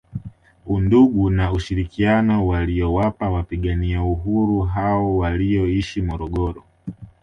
Undugu 0.65 1.29
na 1.29 1.51
ushirikiano 1.53 2.47
waliowapa 2.47 3.29
wapigania 3.29 4.03
Uhuru 4.03 4.59
hao 4.61 5.17
walioishi 5.17 6.01
Morogoro 6.01 6.63